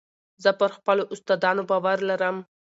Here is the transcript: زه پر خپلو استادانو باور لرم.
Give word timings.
زه 0.43 0.49
پر 0.59 0.69
خپلو 0.77 1.03
استادانو 1.13 1.63
باور 1.69 1.97
لرم. 2.09 2.37